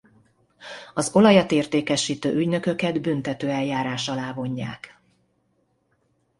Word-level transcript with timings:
Az 0.93 1.15
olajat 1.15 1.51
értékesítő 1.51 2.33
ügynököket 2.35 3.01
büntetőeljárás 3.01 4.07
alá 4.09 4.33
vonják. 4.33 5.01